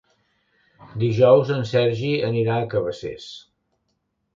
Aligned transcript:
Dijous 1.03 1.53
en 1.57 1.63
Sergi 1.75 2.11
anirà 2.33 2.59
a 2.59 2.67
Cabacés. 2.77 3.33